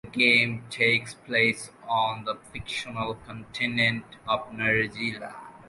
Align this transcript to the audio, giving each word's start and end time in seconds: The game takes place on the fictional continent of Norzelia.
The 0.03 0.09
game 0.09 0.63
takes 0.71 1.13
place 1.13 1.69
on 1.87 2.25
the 2.25 2.33
fictional 2.51 3.13
continent 3.13 4.05
of 4.27 4.49
Norzelia. 4.51 5.35